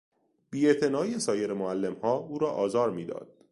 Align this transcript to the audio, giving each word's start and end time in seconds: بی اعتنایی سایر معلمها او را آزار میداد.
بی 0.49 0.67
اعتنایی 0.67 1.19
سایر 1.19 1.53
معلمها 1.53 2.13
او 2.13 2.39
را 2.39 2.49
آزار 2.51 2.91
میداد. 2.91 3.33